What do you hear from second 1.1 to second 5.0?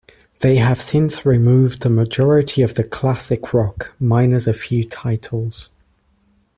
removed a majority of the classic rock, minus a few